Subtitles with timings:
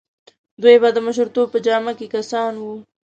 [0.61, 2.75] دوی به د مشرتوب په جامه کې کسان وو.